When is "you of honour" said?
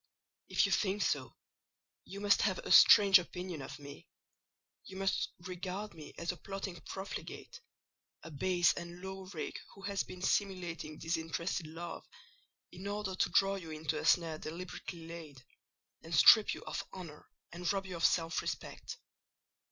16.55-17.27